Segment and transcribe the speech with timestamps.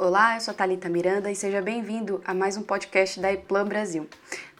[0.00, 3.66] Olá, eu sou a Thalita Miranda e seja bem-vindo a mais um podcast da Eplan
[3.66, 4.08] Brasil.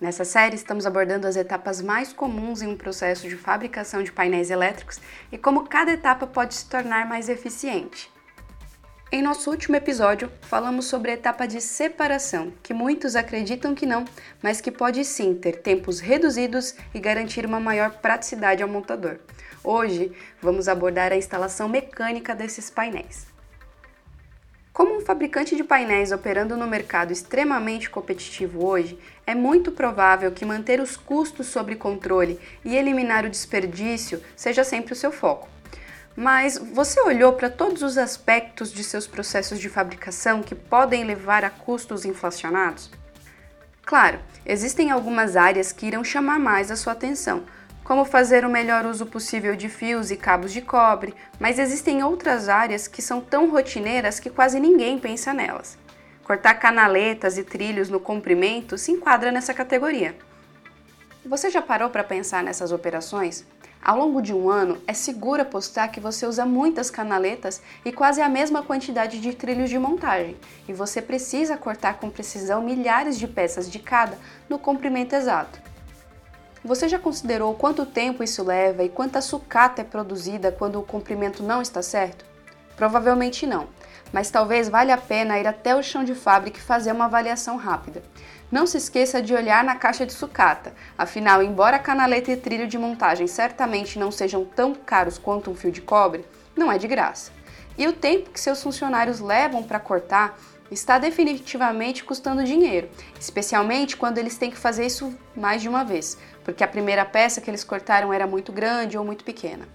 [0.01, 4.51] Nessa série estamos abordando as etapas mais comuns em um processo de fabricação de painéis
[4.51, 4.99] elétricos
[5.31, 8.11] e como cada etapa pode se tornar mais eficiente.
[9.13, 14.05] Em nosso último episódio, falamos sobre a etapa de separação, que muitos acreditam que não,
[14.43, 19.21] mas que pode sim ter tempos reduzidos e garantir uma maior praticidade ao montador.
[19.63, 20.11] Hoje,
[20.43, 23.38] vamos abordar a instalação mecânica desses painéis.
[24.79, 30.45] Como um fabricante de painéis operando no mercado extremamente competitivo hoje, é muito provável que
[30.45, 35.49] manter os custos sob controle e eliminar o desperdício seja sempre o seu foco.
[36.15, 41.45] Mas você olhou para todos os aspectos de seus processos de fabricação que podem levar
[41.45, 42.89] a custos inflacionados?
[43.85, 47.43] Claro, existem algumas áreas que irão chamar mais a sua atenção,
[47.89, 52.47] como fazer o melhor uso possível de fios e cabos de cobre, mas existem outras
[52.47, 55.79] áreas que são tão rotineiras que quase ninguém pensa nelas.
[56.23, 60.15] Cortar canaletas e trilhos no comprimento se enquadra nessa categoria.
[61.25, 63.47] Você já parou para pensar nessas operações?
[63.83, 68.21] Ao longo de um ano, é seguro apostar que você usa muitas canaletas e quase
[68.21, 70.37] a mesma quantidade de trilhos de montagem,
[70.69, 75.68] e você precisa cortar com precisão milhares de peças de cada no comprimento exato.
[76.65, 81.43] Você já considerou quanto tempo isso leva e quanta sucata é produzida quando o comprimento
[81.43, 82.25] não está certo?
[82.77, 83.69] Provavelmente não,
[84.13, 87.57] mas talvez valha a pena ir até o chão de fábrica e fazer uma avaliação
[87.57, 88.03] rápida.
[88.51, 92.79] Não se esqueça de olhar na caixa de sucata, afinal, embora canaleta e trilho de
[92.79, 96.25] montagem certamente não sejam tão caros quanto um fio de cobre,
[96.57, 97.38] não é de graça.
[97.79, 100.37] E o tempo que seus funcionários levam para cortar
[100.69, 106.19] está definitivamente custando dinheiro, especialmente quando eles têm que fazer isso mais de uma vez,
[106.45, 109.67] porque a primeira peça que eles cortaram era muito grande ou muito pequena.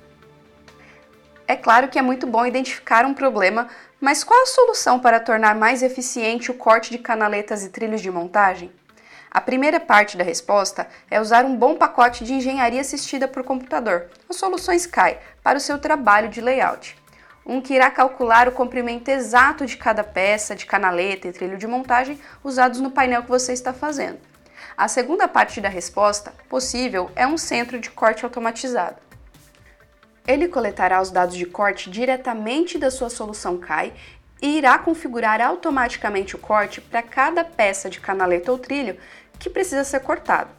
[1.47, 3.69] É claro que é muito bom identificar um problema,
[4.01, 8.11] mas qual a solução para tornar mais eficiente o corte de canaletas e trilhos de
[8.11, 8.69] montagem?
[9.31, 14.09] A primeira parte da resposta é usar um bom pacote de engenharia assistida por computador,
[14.29, 17.02] as soluções CAI, para o seu trabalho de layout
[17.45, 21.67] um que irá calcular o comprimento exato de cada peça, de canaleta e trilho de
[21.67, 24.19] montagem usados no painel que você está fazendo.
[24.77, 28.97] A segunda parte da resposta possível é um centro de corte automatizado.
[30.25, 33.93] Ele coletará os dados de corte diretamente da sua solução CAI
[34.41, 38.97] e irá configurar automaticamente o corte para cada peça de canaleta ou trilho
[39.37, 40.49] que precisa ser cortado.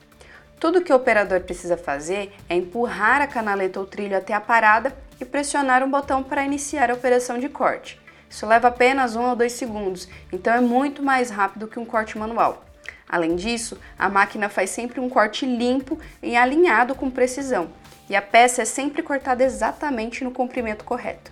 [0.60, 4.96] Tudo que o operador precisa fazer é empurrar a canaleta ou trilho até a parada
[5.20, 8.00] e pressionar um botão para iniciar a operação de corte.
[8.28, 12.18] Isso leva apenas um ou dois segundos, então é muito mais rápido que um corte
[12.18, 12.64] manual.
[13.08, 17.70] Além disso, a máquina faz sempre um corte limpo e alinhado com precisão,
[18.10, 21.30] e a peça é sempre cortada exatamente no comprimento correto.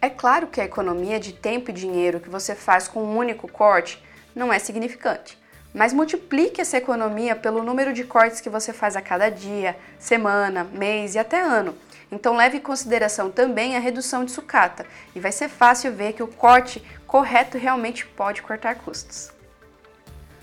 [0.00, 3.46] É claro que a economia de tempo e dinheiro que você faz com um único
[3.46, 4.02] corte
[4.34, 5.38] não é significante,
[5.72, 10.64] mas multiplique essa economia pelo número de cortes que você faz a cada dia, semana,
[10.64, 11.76] mês e até ano
[12.12, 14.84] então leve em consideração também a redução de sucata
[15.14, 19.32] e vai ser fácil ver que o corte correto realmente pode cortar custos.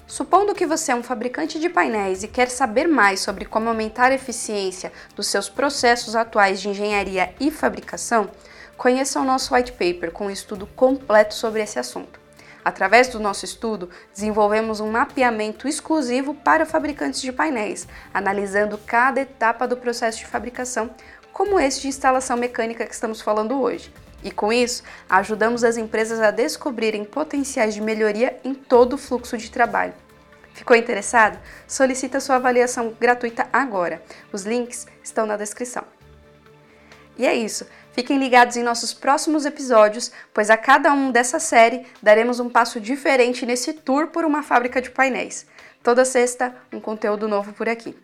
[0.08, 4.12] Supondo que você é um fabricante de painéis e quer saber mais sobre como aumentar
[4.12, 8.32] a eficiência dos seus processos atuais de engenharia e fabricação,
[8.76, 12.20] conheça o nosso white paper com um estudo completo sobre esse assunto.
[12.66, 19.68] Através do nosso estudo, desenvolvemos um mapeamento exclusivo para fabricantes de painéis, analisando cada etapa
[19.68, 20.90] do processo de fabricação
[21.40, 23.94] como esse de instalação mecânica que estamos falando hoje.
[24.22, 29.38] E com isso, ajudamos as empresas a descobrirem potenciais de melhoria em todo o fluxo
[29.38, 29.94] de trabalho.
[30.54, 31.40] Ficou interessado?
[31.66, 34.04] Solicita sua avaliação gratuita agora.
[34.34, 35.86] Os links estão na descrição.
[37.18, 37.66] E é isso.
[37.94, 42.82] Fiquem ligados em nossos próximos episódios, pois a cada um dessa série daremos um passo
[42.82, 45.48] diferente nesse tour por uma fábrica de painéis.
[45.82, 47.96] Toda sexta, um conteúdo novo por aqui.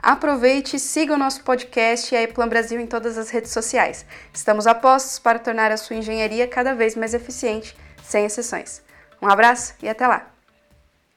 [0.00, 4.06] Aproveite e siga o nosso podcast e a Eplan Brasil em todas as redes sociais.
[4.32, 8.80] Estamos apostos para tornar a sua engenharia cada vez mais eficiente, sem exceções.
[9.20, 10.37] Um abraço e até lá!